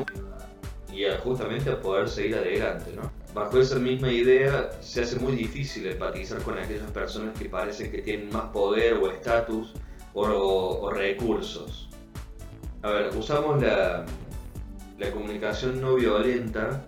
y 0.94 1.04
justamente 1.24 1.70
a 1.70 1.80
poder 1.80 2.10
seguir 2.10 2.36
adelante. 2.36 2.92
¿no? 2.96 3.19
Bajo 3.34 3.60
esa 3.60 3.78
misma 3.78 4.12
idea 4.12 4.72
se 4.82 5.02
hace 5.02 5.20
muy 5.20 5.34
difícil 5.34 5.86
empatizar 5.86 6.42
con 6.42 6.58
aquellas 6.58 6.90
personas 6.92 7.38
que 7.38 7.48
parecen 7.48 7.92
que 7.92 8.02
tienen 8.02 8.30
más 8.32 8.46
poder 8.46 8.96
o 8.96 9.12
estatus 9.12 9.74
o, 10.14 10.90
recursos. 10.92 11.90
A 12.82 12.90
ver, 12.90 13.16
usamos 13.16 13.62
la, 13.62 14.06
la 14.98 15.12
comunicación 15.12 15.80
no 15.80 15.96
violenta 15.96 16.86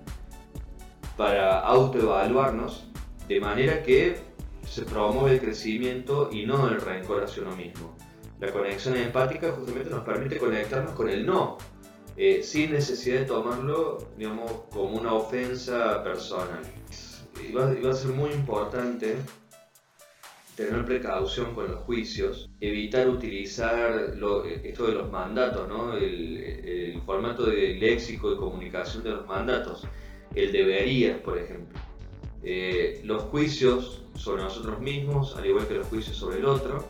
para 1.15 1.59
autoevaluarnos 1.59 2.87
de 3.27 3.39
manera 3.39 3.83
que 3.83 4.17
se 4.67 4.83
promueve 4.83 5.35
el 5.35 5.41
crecimiento 5.41 6.29
y 6.31 6.45
no 6.45 6.67
el 6.67 6.81
rencor 6.81 7.23
hacia 7.23 7.43
uno 7.43 7.55
mismo. 7.55 7.95
La 8.39 8.51
conexión 8.51 8.97
empática 8.97 9.51
justamente 9.51 9.91
nos 9.91 10.03
permite 10.03 10.37
conectarnos 10.37 10.95
con 10.95 11.07
el 11.09 11.25
no, 11.25 11.57
eh, 12.17 12.43
sin 12.43 12.71
necesidad 12.71 13.19
de 13.19 13.25
tomarlo, 13.25 13.97
digamos, 14.17 14.51
como 14.71 14.97
una 14.97 15.13
ofensa 15.13 16.03
personal. 16.03 16.61
Y 17.47 17.53
va, 17.53 17.71
a 17.71 17.93
ser 17.93 18.11
muy 18.11 18.31
importante 18.31 19.15
tener 20.55 20.85
precaución 20.85 21.55
con 21.55 21.69
los 21.69 21.79
juicios, 21.81 22.49
evitar 22.59 23.09
utilizar 23.09 24.13
esto 24.63 24.87
de 24.87 24.93
los 24.93 25.09
mandatos, 25.09 25.67
¿no? 25.67 25.93
el, 25.95 27.01
formato 27.05 27.45
de 27.45 27.75
léxico 27.75 28.29
de 28.29 28.37
comunicación 28.37 29.03
de 29.03 29.09
los 29.09 29.27
mandatos, 29.27 29.87
el 30.35 30.51
debería, 30.51 31.21
por 31.23 31.37
ejemplo. 31.37 31.79
Eh, 32.43 33.01
los 33.03 33.23
juicios 33.23 34.03
sobre 34.15 34.43
nosotros 34.43 34.79
mismos, 34.79 35.35
al 35.35 35.45
igual 35.45 35.67
que 35.67 35.75
los 35.75 35.87
juicios 35.87 36.15
sobre 36.15 36.39
el 36.39 36.45
otro, 36.45 36.85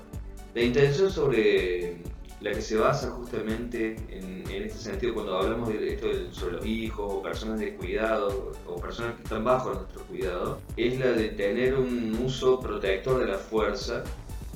la 0.54 0.62
intención 0.62 1.10
sobre 1.10 1.98
la 2.42 2.52
que 2.52 2.62
se 2.62 2.76
basa 2.76 3.12
justamente 3.12 3.96
en, 4.10 4.42
este 4.50 4.80
sentido 4.80 5.14
cuando 5.14 5.38
hablamos 5.38 5.70
de 5.70 5.94
esto 5.94 6.08
sobre 6.32 6.58
los 6.58 6.66
hijos 6.66 7.14
o 7.14 7.22
personas 7.22 7.60
de 7.60 7.76
cuidado 7.76 8.52
o 8.68 8.76
personas 8.76 9.16
que 9.16 9.24
están 9.24 9.44
bajo 9.44 9.74
nuestro 9.74 10.02
cuidado, 10.04 10.60
es 10.76 11.00
la 11.00 11.12
de 11.12 11.30
tener 11.30 11.76
un 11.76 12.20
uso 12.24 12.60
protector 12.60 13.20
de 13.20 13.28
la 13.28 13.38
fuerza 13.38 14.04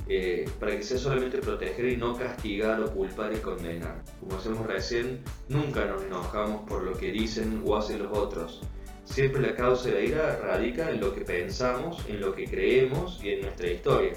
eh, 0.08 0.48
para 0.60 0.76
que 0.76 0.82
sea 0.82 0.98
solamente 0.98 1.38
proteger 1.38 1.88
y 1.88 1.96
no 1.96 2.16
castigar 2.16 2.80
o 2.80 2.90
culpar 2.92 3.32
y 3.32 3.38
condenar. 3.38 4.02
Como 4.20 4.36
hacemos 4.36 4.66
recién, 4.66 5.20
nunca 5.48 5.84
nos 5.86 6.02
enojamos 6.02 6.68
por 6.68 6.82
lo 6.82 6.92
que 6.92 7.10
dicen 7.10 7.62
o 7.64 7.76
hacen 7.76 8.02
los 8.02 8.16
otros. 8.16 8.62
Siempre 9.04 9.40
la 9.40 9.54
causa 9.54 9.88
de 9.88 9.94
la 9.94 10.00
ira 10.00 10.36
radica 10.36 10.90
en 10.90 11.00
lo 11.00 11.14
que 11.14 11.22
pensamos, 11.22 12.04
en 12.08 12.20
lo 12.20 12.34
que 12.34 12.44
creemos 12.44 13.20
y 13.22 13.30
en 13.30 13.42
nuestra 13.42 13.70
historia. 13.70 14.12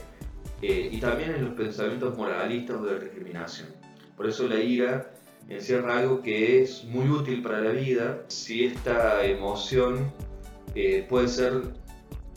Eh, 0.62 0.90
y 0.92 0.98
también 1.00 1.32
en 1.36 1.46
los 1.46 1.54
pensamientos 1.54 2.18
moralistas 2.18 2.84
de 2.84 2.98
recriminación. 2.98 3.70
Por 4.18 4.28
eso 4.28 4.48
la 4.48 4.60
ira 4.60 5.12
encierra 5.48 6.00
algo 6.00 6.22
que 6.22 6.62
es 6.62 6.84
muy 6.84 7.10
útil 7.10 7.42
para 7.42 7.62
la 7.62 7.72
vida 7.72 8.24
si 8.28 8.66
esta 8.66 9.24
emoción 9.24 10.12
eh, 10.76 11.06
puede 11.10 11.28
ser, 11.28 11.64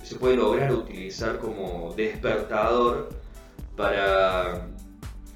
se 0.03 0.17
puede 0.17 0.37
lograr 0.37 0.73
utilizar 0.73 1.39
como 1.39 1.93
despertador 1.97 3.11
para 3.77 4.69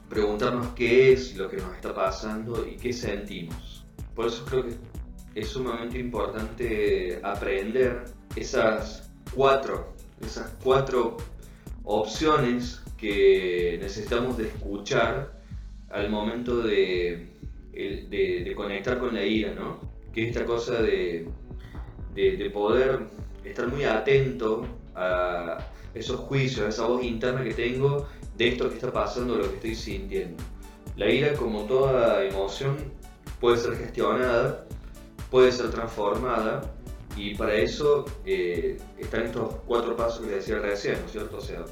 preguntarnos 0.08 0.68
qué 0.68 1.12
es 1.12 1.36
lo 1.36 1.50
que 1.50 1.56
nos 1.56 1.74
está 1.74 1.92
pasando 1.92 2.66
y 2.66 2.76
qué 2.76 2.92
sentimos. 2.92 3.84
por 4.14 4.28
eso 4.28 4.44
creo 4.44 4.64
que 4.64 4.76
es 5.34 5.48
sumamente 5.48 5.98
importante 5.98 7.20
aprender 7.22 8.04
esas 8.36 9.10
cuatro, 9.34 9.92
esas 10.24 10.54
cuatro 10.62 11.18
opciones 11.86 12.82
que 12.98 13.78
necesitamos 13.80 14.36
de 14.36 14.48
escuchar 14.48 15.32
al 15.90 16.10
momento 16.10 16.58
de, 16.58 17.28
de, 17.72 18.52
conectar 18.56 18.98
con 18.98 19.14
la 19.14 19.24
ira, 19.24 19.54
¿no? 19.54 19.78
Que 20.12 20.24
es 20.24 20.28
esta 20.28 20.44
cosa 20.44 20.82
de, 20.82 21.28
de, 22.14 22.50
poder 22.50 23.06
estar 23.44 23.68
muy 23.68 23.84
atento 23.84 24.66
a 24.94 25.58
esos 25.94 26.20
juicios, 26.20 26.66
a 26.66 26.68
esa 26.70 26.86
voz 26.86 27.04
interna 27.04 27.44
que 27.44 27.54
tengo 27.54 28.08
de 28.36 28.48
esto 28.48 28.68
que 28.68 28.74
está 28.74 28.92
pasando, 28.92 29.36
lo 29.36 29.48
que 29.48 29.54
estoy 29.54 29.74
sintiendo. 29.74 30.42
La 30.96 31.08
ira, 31.08 31.34
como 31.34 31.62
toda 31.62 32.24
emoción, 32.24 32.76
puede 33.40 33.58
ser 33.58 33.76
gestionada, 33.76 34.66
puede 35.30 35.52
ser 35.52 35.70
transformada, 35.70 36.74
y 37.16 37.34
para 37.34 37.54
eso 37.54 38.04
eh, 38.24 38.76
están 38.98 39.24
estos 39.24 39.56
cuatro 39.66 39.96
pasos 39.96 40.26
que 40.26 40.34
decía 40.34 40.58
recién, 40.58 41.00
¿no 41.00 41.06
es 41.06 41.12
cierto? 41.12 41.38
O 41.38 41.40
sea, 41.40 41.64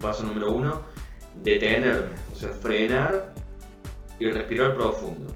paso 0.00 0.22
número 0.22 0.52
uno, 0.52 0.82
detenerme, 1.42 2.14
o 2.32 2.36
sea, 2.36 2.50
frenar 2.50 3.34
y 4.18 4.30
respirar 4.30 4.76
profundo. 4.76 5.34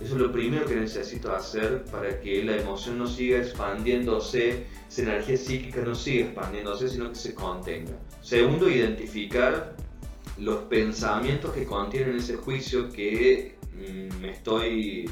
Eso 0.00 0.16
es 0.16 0.20
lo 0.20 0.32
primero 0.32 0.66
que 0.66 0.74
necesito 0.74 1.32
hacer 1.32 1.84
para 1.84 2.20
que 2.20 2.42
la 2.42 2.56
emoción 2.56 2.98
no 2.98 3.06
siga 3.06 3.38
expandiéndose, 3.38 4.66
esa 4.88 5.02
energía 5.02 5.36
psíquica 5.36 5.82
no 5.82 5.94
siga 5.94 6.26
expandiéndose, 6.26 6.88
sino 6.88 7.10
que 7.10 7.14
se 7.14 7.34
contenga. 7.34 7.92
Segundo, 8.20 8.68
identificar 8.68 9.76
los 10.38 10.62
pensamientos 10.64 11.52
que 11.52 11.64
contienen 11.64 12.16
ese 12.16 12.36
juicio 12.36 12.90
que 12.90 13.56
mm, 13.72 14.20
me 14.20 14.30
estoy 14.30 15.08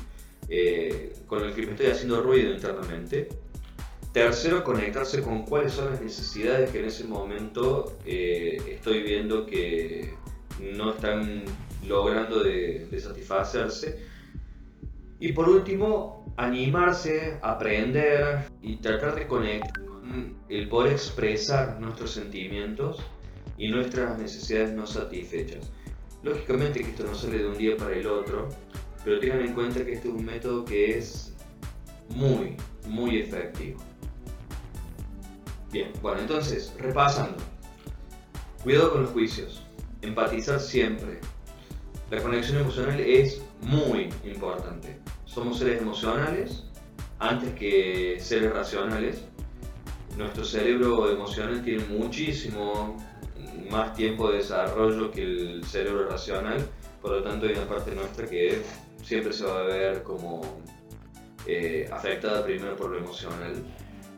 eh, 0.54 1.14
con 1.26 1.42
el 1.42 1.54
que 1.54 1.64
me 1.64 1.72
estoy 1.72 1.86
haciendo 1.86 2.20
ruido 2.20 2.52
internamente. 2.52 3.26
Tercero, 4.12 4.62
conectarse 4.62 5.22
con 5.22 5.46
cuáles 5.46 5.72
son 5.72 5.92
las 5.92 6.02
necesidades 6.02 6.68
que 6.68 6.80
en 6.80 6.84
ese 6.84 7.04
momento 7.04 7.96
eh, 8.04 8.62
estoy 8.68 9.02
viendo 9.02 9.46
que 9.46 10.12
no 10.60 10.90
están 10.90 11.44
logrando 11.86 12.42
de, 12.42 12.86
satisfacerse. 13.00 14.04
Y 15.20 15.32
por 15.32 15.48
último, 15.48 16.30
animarse, 16.36 17.38
aprender 17.40 18.44
y 18.60 18.76
tratar 18.76 19.14
de 19.14 19.26
conectar 19.26 19.72
el 20.50 20.68
poder 20.68 20.92
expresar 20.92 21.80
nuestros 21.80 22.10
sentimientos 22.10 23.02
y 23.56 23.68
nuestras 23.68 24.18
necesidades 24.18 24.74
no 24.74 24.86
satisfechas. 24.86 25.72
Lógicamente 26.22 26.80
que 26.80 26.90
esto 26.90 27.04
no 27.04 27.14
sale 27.14 27.38
de 27.38 27.46
un 27.46 27.56
día 27.56 27.74
para 27.78 27.96
el 27.96 28.06
otro, 28.06 28.50
pero 29.04 29.18
tengan 29.18 29.40
en 29.40 29.54
cuenta 29.54 29.84
que 29.84 29.92
este 29.92 30.08
es 30.08 30.14
un 30.14 30.24
método 30.24 30.64
que 30.64 30.98
es 30.98 31.32
muy, 32.10 32.56
muy 32.86 33.18
efectivo. 33.18 33.80
Bien, 35.72 35.90
bueno, 36.02 36.20
entonces, 36.20 36.74
repasando. 36.78 37.38
Cuidado 38.62 38.92
con 38.92 39.02
los 39.02 39.10
juicios. 39.10 39.62
Empatizar 40.02 40.60
siempre. 40.60 41.18
La 42.10 42.20
conexión 42.22 42.58
emocional 42.58 43.00
es 43.00 43.40
muy 43.62 44.10
importante. 44.24 44.98
Somos 45.24 45.58
seres 45.58 45.80
emocionales 45.80 46.64
antes 47.18 47.54
que 47.54 48.18
seres 48.20 48.52
racionales. 48.52 49.24
Nuestro 50.18 50.44
cerebro 50.44 51.10
emocional 51.10 51.62
tiene 51.64 51.84
muchísimo 51.86 52.98
más 53.70 53.94
tiempo 53.94 54.30
de 54.30 54.38
desarrollo 54.38 55.10
que 55.10 55.22
el 55.22 55.64
cerebro 55.64 56.08
racional. 56.08 56.64
Por 57.00 57.12
lo 57.12 57.22
tanto, 57.22 57.46
hay 57.46 57.54
una 57.54 57.66
parte 57.66 57.94
nuestra 57.94 58.26
que 58.26 58.60
siempre 59.02 59.32
se 59.32 59.44
va 59.44 59.60
a 59.60 59.64
ver 59.64 60.02
como 60.02 60.62
eh, 61.46 61.88
afectada 61.92 62.44
primero 62.44 62.76
por 62.76 62.90
lo 62.90 62.98
emocional. 62.98 63.54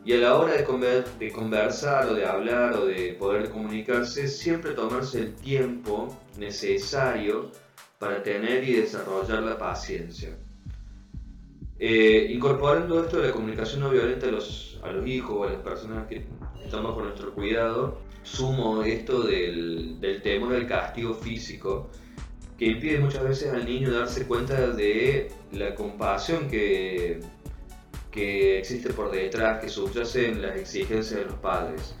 Y 0.05 0.13
a 0.13 0.17
la 0.17 0.35
hora 0.35 0.53
de, 0.53 1.03
de 1.19 1.31
conversar 1.31 2.07
o 2.07 2.13
de 2.13 2.25
hablar 2.25 2.73
o 2.73 2.85
de 2.85 3.13
poder 3.13 3.49
comunicarse, 3.49 4.27
siempre 4.27 4.71
tomarse 4.71 5.19
el 5.19 5.33
tiempo 5.33 6.15
necesario 6.37 7.51
para 7.97 8.21
tener 8.21 8.63
y 8.63 8.73
desarrollar 8.73 9.41
la 9.41 9.57
paciencia. 9.57 10.37
Eh, 11.79 12.27
incorporando 12.29 13.03
esto 13.03 13.17
de 13.17 13.27
la 13.27 13.33
comunicación 13.33 13.81
no 13.81 13.89
violenta 13.89 14.27
a 14.27 14.31
los, 14.31 14.79
a 14.83 14.91
los 14.91 15.07
hijos 15.07 15.35
o 15.35 15.43
a 15.43 15.51
las 15.51 15.61
personas 15.61 16.07
que 16.07 16.25
están 16.63 16.83
bajo 16.83 17.01
nuestro 17.01 17.33
cuidado, 17.33 17.97
sumo 18.21 18.83
esto 18.83 19.23
del, 19.23 19.99
del 19.99 20.21
temor 20.21 20.53
al 20.53 20.67
castigo 20.67 21.15
físico 21.15 21.89
que 22.57 22.65
impide 22.65 22.99
muchas 22.99 23.23
veces 23.23 23.53
al 23.53 23.65
niño 23.65 23.91
darse 23.91 24.25
cuenta 24.25 24.67
de 24.67 25.31
la 25.51 25.75
compasión 25.75 26.47
que, 26.47 27.19
que 28.11 28.59
existe 28.59 28.93
por 28.93 29.11
detrás, 29.11 29.61
que 29.61 29.69
subyace 29.69 30.29
en 30.29 30.41
las 30.41 30.55
exigencias 30.55 31.19
de 31.19 31.25
los 31.25 31.35
padres. 31.35 31.95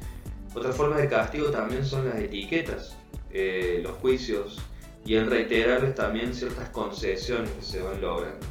Otra 0.53 0.71
forma 0.71 0.97
de 0.97 1.09
castigo 1.09 1.49
también 1.49 1.85
son 1.85 2.07
las 2.07 2.17
etiquetas, 2.17 2.95
eh, 3.31 3.81
los 3.83 3.97
juicios 3.97 4.61
y 5.05 5.15
en 5.15 5.29
reiterarles 5.29 5.93
también 5.93 6.33
ciertas 6.33 6.69
concesiones 6.69 7.51
que 7.51 7.61
se 7.61 7.81
van 7.81 7.99
logrando. 7.99 8.47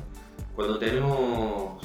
Cuando 0.55 0.79
tenemos, 0.79 1.83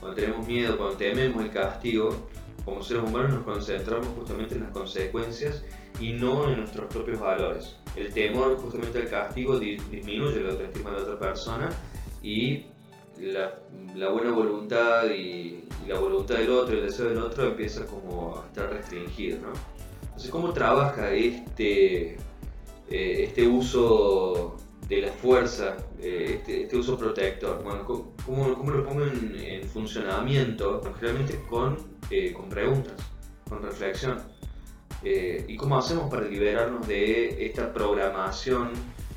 cuando 0.00 0.16
tenemos 0.16 0.46
miedo, 0.46 0.78
cuando 0.78 0.96
tememos 0.96 1.44
el 1.44 1.50
castigo, 1.50 2.28
como 2.64 2.82
seres 2.82 3.02
humanos 3.02 3.34
nos 3.34 3.44
concentramos 3.44 4.08
justamente 4.16 4.54
en 4.54 4.62
las 4.62 4.70
consecuencias 4.70 5.62
y 6.00 6.12
no 6.12 6.48
en 6.50 6.60
nuestros 6.60 6.86
propios 6.92 7.20
valores. 7.20 7.76
El 7.96 8.12
temor 8.12 8.56
justamente 8.56 8.98
al 8.98 9.08
castigo 9.08 9.58
disminuye 9.58 10.40
la 10.40 10.52
autoestima 10.52 10.90
de 10.90 10.96
la 10.96 11.02
otra 11.02 11.18
persona 11.18 11.70
y 12.22 12.66
la, 13.20 14.08
buena 14.08 14.32
voluntad 14.32 15.04
y, 15.10 15.64
la 15.86 15.98
voluntad 15.98 16.36
del 16.36 16.50
otro, 16.50 16.74
el 16.76 16.86
deseo 16.86 17.10
del 17.10 17.18
otro 17.18 17.48
empieza 17.48 17.84
como 17.86 18.38
a 18.38 18.46
estar 18.46 18.70
restringido. 18.70 19.38
¿no? 19.40 19.52
Entonces, 20.02 20.30
¿cómo 20.30 20.52
trabaja 20.52 21.12
este, 21.12 22.14
eh, 22.14 22.16
este 22.88 23.46
uso 23.46 24.56
de 24.88 25.02
la 25.02 25.12
fuerza, 25.12 25.76
eh, 26.00 26.36
este, 26.36 26.62
este, 26.62 26.76
uso 26.76 26.96
protector? 26.96 27.62
¿cómo, 28.24 28.48
lo 28.48 28.84
pongo 28.84 29.04
en, 29.04 29.62
funcionamiento? 29.68 30.80
Generalmente 30.98 31.40
con, 31.48 31.76
eh, 32.10 32.32
con 32.32 32.48
preguntas, 32.48 32.94
con 33.48 33.62
reflexión. 33.62 34.18
Eh, 35.02 35.44
y 35.48 35.56
cómo 35.56 35.76
hacemos 35.76 36.10
para 36.10 36.26
liberarnos 36.26 36.86
de 36.88 37.44
esta 37.44 37.72
programación 37.72 38.70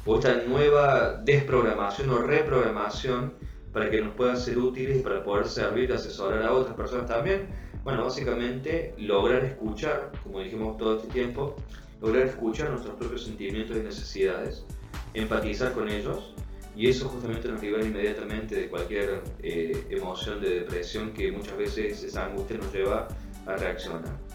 o 0.05 0.17
esta 0.17 0.35
nueva 0.43 1.21
desprogramación 1.23 2.09
o 2.09 2.17
reprogramación 2.19 3.33
para 3.71 3.89
que 3.89 4.01
nos 4.01 4.13
pueda 4.15 4.35
ser 4.35 4.57
útiles 4.57 4.97
y 4.97 4.99
para 5.01 5.23
poder 5.23 5.47
servir 5.47 5.89
y 5.89 5.93
asesorar 5.93 6.43
a 6.43 6.51
otras 6.51 6.75
personas 6.75 7.07
también. 7.07 7.47
Bueno, 7.83 8.03
básicamente 8.03 8.93
lograr 8.97 9.45
escuchar, 9.45 10.11
como 10.23 10.41
dijimos 10.41 10.77
todo 10.77 10.97
este 10.97 11.07
tiempo, 11.09 11.55
lograr 12.01 12.27
escuchar 12.27 12.69
nuestros 12.69 12.95
propios 12.95 13.23
sentimientos 13.23 13.77
y 13.77 13.79
necesidades, 13.79 14.65
empatizar 15.13 15.71
con 15.73 15.87
ellos 15.87 16.33
y 16.77 16.89
eso 16.89 17.09
justamente 17.09 17.49
nos 17.49 17.61
libera 17.61 17.83
inmediatamente 17.83 18.55
de 18.55 18.69
cualquier 18.69 19.23
eh, 19.41 19.87
emoción 19.89 20.39
de 20.39 20.61
depresión 20.61 21.11
que 21.11 21.31
muchas 21.31 21.57
veces 21.57 22.03
esa 22.03 22.25
angustia 22.25 22.57
nos 22.57 22.71
lleva 22.71 23.07
a 23.45 23.55
reaccionar 23.55 24.27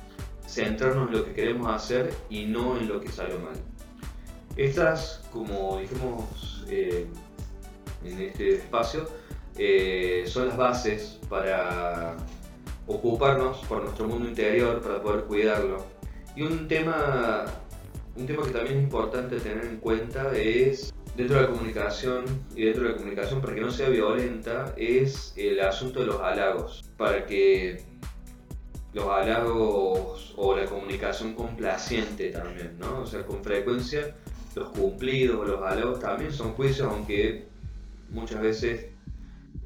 centrarnos 0.53 1.09
en 1.09 1.19
lo 1.19 1.25
que 1.25 1.33
queremos 1.33 1.75
hacer 1.75 2.13
y 2.29 2.45
no 2.45 2.77
en 2.77 2.89
lo 2.89 3.01
que 3.01 3.09
salió 3.09 3.39
mal. 3.39 3.55
Estas, 4.57 5.23
como 5.33 5.79
dijimos 5.81 6.65
eh, 6.69 7.07
en 8.05 8.21
este 8.21 8.57
espacio, 8.57 9.09
eh, 9.57 10.25
son 10.27 10.49
las 10.49 10.57
bases 10.57 11.19
para 11.29 12.17
ocuparnos 12.87 13.59
por 13.67 13.83
nuestro 13.83 14.07
mundo 14.07 14.29
interior, 14.29 14.83
para 14.83 15.01
poder 15.01 15.25
cuidarlo. 15.25 15.87
Y 16.37 16.43
un 16.43 16.69
tema, 16.69 17.47
un 18.17 18.27
tema 18.27 18.43
que 18.45 18.51
también 18.51 18.77
es 18.77 18.83
importante 18.83 19.41
tener 19.41 19.65
en 19.65 19.79
cuenta 19.79 20.37
es, 20.37 20.92
dentro 21.17 21.37
de 21.37 21.43
la 21.43 21.49
comunicación 21.49 22.25
y 22.57 22.65
dentro 22.65 22.85
de 22.85 22.91
la 22.91 22.97
comunicación, 22.97 23.41
para 23.41 23.55
que 23.55 23.61
no 23.61 23.71
sea 23.71 23.89
violenta, 23.89 24.75
es 24.77 25.35
el 25.37 25.61
asunto 25.61 26.01
de 26.01 26.07
los 26.07 26.21
halagos. 26.21 26.91
Para 26.97 27.27
que 27.27 27.83
los 28.95 29.07
halagos 29.07 30.35
o 30.37 30.57
la 30.57 30.67
comunicación 30.67 31.35
complaciente 31.35 32.31
también, 32.31 32.79
¿no? 32.79 33.01
O 33.01 33.07
sea, 33.07 33.25
con 33.27 33.43
frecuencia 33.43 34.15
los 34.55 34.69
cumplidos 34.69 35.41
o 35.41 35.45
los 35.45 35.63
halagos 35.63 36.01
también 36.01 36.33
son 36.33 36.53
juicios, 36.53 36.89
aunque 36.91 37.47
muchas 38.11 38.43
veces 38.43 38.87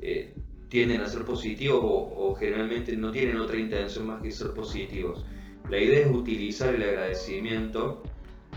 eh, 0.01 0.33
tienden 0.69 1.01
a 1.01 1.09
ser 1.09 1.25
positivos 1.25 1.81
o, 1.83 2.35
generalmente 2.39 2.97
no 2.97 3.11
tienen 3.11 3.39
otra 3.39 3.57
intención 3.57 4.07
más 4.07 4.23
que 4.23 4.31
ser 4.31 4.53
positivos. 4.53 5.25
La 5.69 5.79
idea 5.79 6.07
es 6.07 6.15
utilizar 6.15 6.75
el 6.75 6.83
agradecimiento 6.83 8.03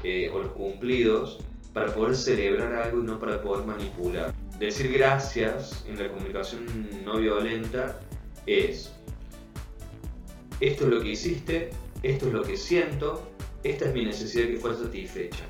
eh, 0.03 0.29
o 0.31 0.39
los 0.39 0.51
cumplidos 0.51 1.39
para 1.73 1.93
poder 1.93 2.15
celebrar 2.15 2.73
algo 2.73 2.99
y 2.99 3.03
no 3.03 3.19
para 3.19 3.41
poder 3.41 3.65
manipular. 3.65 4.33
Decir 4.57 4.91
gracias 4.91 5.85
en 5.87 5.97
la 5.97 6.09
comunicación 6.09 6.65
no 7.05 7.17
violenta 7.17 7.99
es 8.45 8.91
esto 10.59 10.85
es 10.85 10.89
lo 10.89 11.01
que 11.01 11.09
hiciste, 11.09 11.69
esto 12.03 12.27
es 12.27 12.33
lo 12.33 12.43
que 12.43 12.57
siento, 12.57 13.31
esta 13.63 13.85
es 13.85 13.93
mi 13.93 14.05
necesidad 14.05 14.47
que 14.47 14.57
fue 14.57 14.75
satisfecha. 14.75 15.45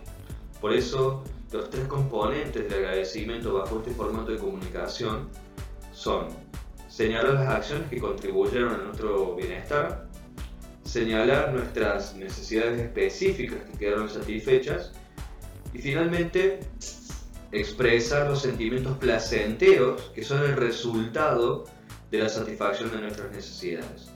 Por 0.61 0.73
eso, 0.73 1.23
los 1.51 1.69
tres 1.71 1.87
componentes 1.87 2.69
del 2.69 2.85
agradecimiento 2.85 3.53
bajo 3.53 3.79
este 3.79 3.91
formato 3.91 4.31
de 4.31 4.37
comunicación 4.37 5.29
son 5.93 6.27
señalar 6.87 7.33
las 7.33 7.47
acciones 7.47 7.89
que 7.89 7.97
contribuyeron 7.97 8.73
a 8.73 8.77
nuestro 8.77 9.35
bienestar, 9.35 10.07
señalar 10.83 11.53
nuestras 11.53 12.15
necesidades 12.15 12.79
específicas 12.79 13.59
que 13.71 13.77
quedaron 13.79 14.09
satisfechas 14.09 14.91
y 15.73 15.79
finalmente 15.79 16.59
expresar 17.51 18.27
los 18.27 18.41
sentimientos 18.41 18.97
placenteros 18.97 20.11
que 20.13 20.23
son 20.23 20.43
el 20.43 20.55
resultado 20.55 21.65
de 22.11 22.19
la 22.19 22.29
satisfacción 22.29 22.91
de 22.91 23.01
nuestras 23.01 23.31
necesidades. 23.31 24.11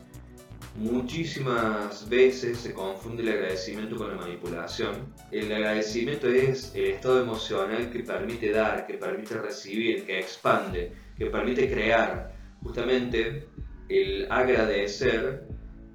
Muchísimas 0.76 2.10
veces 2.10 2.58
se 2.58 2.74
confunde 2.74 3.22
el 3.22 3.30
agradecimiento 3.30 3.96
con 3.96 4.10
la 4.10 4.16
manipulación. 4.16 5.14
El 5.32 5.52
agradecimiento 5.54 6.28
es 6.28 6.74
el 6.74 6.86
estado 6.86 7.22
emocional 7.22 7.92
que 7.92 8.00
permite 8.00 8.52
dar, 8.52 8.88
que 8.88 8.96
permite 8.96 9.36
recibir, 9.36 10.04
que 10.06 10.20
expande, 10.20 10.92
que 11.16 11.28
permite 11.28 11.72
crear. 11.72 12.34
Justamente 12.64 13.48
el 13.88 14.26
agradecer 14.32 15.44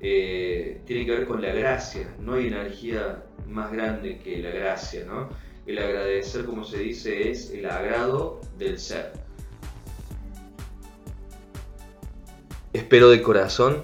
eh, 0.00 0.80
tiene 0.86 1.04
que 1.06 1.10
ver 1.10 1.26
con 1.26 1.42
la 1.42 1.52
gracia. 1.52 2.14
No 2.20 2.34
hay 2.34 2.46
energía 2.46 3.24
más 3.48 3.72
grande 3.72 4.18
que 4.18 4.38
la 4.38 4.50
gracia, 4.50 5.04
¿no? 5.04 5.28
El 5.68 5.78
agradecer, 5.80 6.46
como 6.46 6.64
se 6.64 6.78
dice, 6.78 7.30
es 7.30 7.50
el 7.50 7.66
agrado 7.66 8.40
del 8.56 8.78
ser. 8.78 9.12
Espero 12.72 13.10
de 13.10 13.20
corazón 13.20 13.82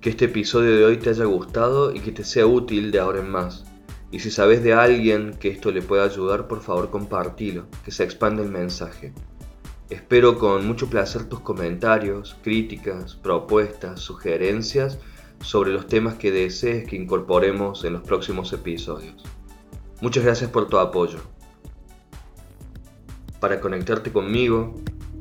que 0.00 0.10
este 0.10 0.24
episodio 0.24 0.74
de 0.74 0.84
hoy 0.84 0.96
te 0.96 1.10
haya 1.10 1.26
gustado 1.26 1.94
y 1.94 2.00
que 2.00 2.10
te 2.10 2.24
sea 2.24 2.46
útil 2.46 2.90
de 2.90 2.98
ahora 2.98 3.20
en 3.20 3.30
más. 3.30 3.64
Y 4.10 4.18
si 4.18 4.32
sabes 4.32 4.64
de 4.64 4.72
alguien 4.72 5.34
que 5.38 5.50
esto 5.50 5.70
le 5.70 5.82
pueda 5.82 6.02
ayudar, 6.02 6.48
por 6.48 6.62
favor 6.62 6.90
compartilo, 6.90 7.68
que 7.84 7.92
se 7.92 8.02
expande 8.02 8.42
el 8.42 8.50
mensaje. 8.50 9.12
Espero 9.88 10.36
con 10.36 10.66
mucho 10.66 10.90
placer 10.90 11.28
tus 11.28 11.38
comentarios, 11.38 12.36
críticas, 12.42 13.14
propuestas, 13.14 14.00
sugerencias 14.00 14.98
sobre 15.40 15.70
los 15.70 15.86
temas 15.86 16.16
que 16.16 16.32
desees 16.32 16.88
que 16.88 16.96
incorporemos 16.96 17.84
en 17.84 17.92
los 17.92 18.02
próximos 18.02 18.52
episodios. 18.52 19.22
Muchas 20.00 20.24
gracias 20.24 20.50
por 20.50 20.68
tu 20.68 20.78
apoyo. 20.78 21.18
Para 23.38 23.60
conectarte 23.60 24.12
conmigo, 24.12 24.74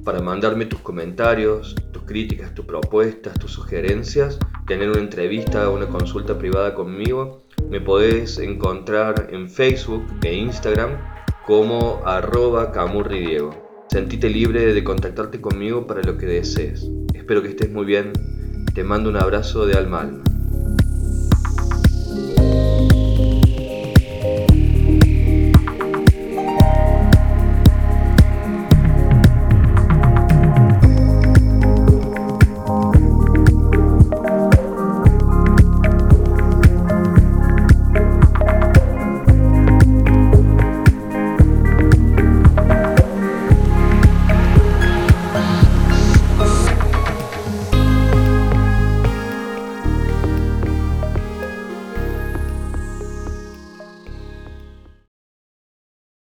para 0.06 0.22
mandarme 0.22 0.66
tus 0.66 0.80
comentarios, 0.80 1.76
tus 1.92 2.04
críticas, 2.04 2.54
tus 2.54 2.66
propuestas, 2.66 3.38
tus 3.38 3.52
sugerencias, 3.52 4.40
tener 4.68 4.90
una 4.90 5.02
entrevista 5.02 5.70
o 5.70 5.76
una 5.76 5.88
consulta 5.88 6.38
privada 6.38 6.76
conmigo, 6.76 7.44
me 7.70 7.82
podés 7.82 8.40
encontrar 8.40 9.28
en 9.32 9.50
Facebook 9.50 10.06
e 10.24 10.34
Instagram 10.34 10.92
como 11.46 12.02
arroba 12.06 12.72
camurridiego. 12.72 13.86
Sentite 13.90 14.30
libre 14.30 14.74
de 14.74 14.84
contactarte 14.84 15.42
conmigo 15.42 15.88
para 15.88 16.02
lo 16.04 16.18
que 16.18 16.26
desees. 16.26 16.90
Espero 17.14 17.42
que 17.42 17.50
estés 17.50 17.70
muy 17.70 17.86
bien. 17.86 18.14
Te 18.74 18.84
mando 18.84 19.10
un 19.10 19.18
abrazo 19.18 19.66
de 19.66 19.74
alma 19.74 20.02
alma. 20.02 20.29